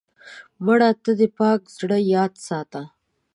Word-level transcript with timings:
مړه 0.65 0.89
ته 1.03 1.11
د 1.19 1.21
پاک 1.37 1.61
زړه 1.77 1.97
یاد 2.13 2.33
ساته 2.47 2.81